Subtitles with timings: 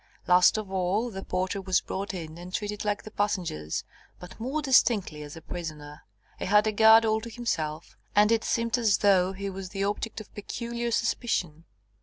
[0.25, 3.83] Last of all, the porter was brought in and treated like the passengers,
[4.19, 6.01] but more distinctly as a prisoner.
[6.39, 9.83] He had a guard all to himself; and it seemed as though he was the
[9.83, 11.65] object of peculiar suspicion.